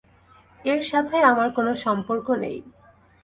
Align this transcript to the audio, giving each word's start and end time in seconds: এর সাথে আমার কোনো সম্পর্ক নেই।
এর 0.65 0.81
সাথে 0.91 1.15
আমার 1.31 1.49
কোনো 1.57 1.71
সম্পর্ক 1.85 2.27
নেই। 2.43 2.57